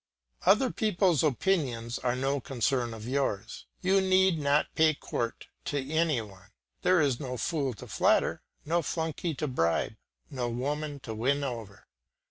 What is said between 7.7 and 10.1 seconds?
to flatter, no flunkey to bribe,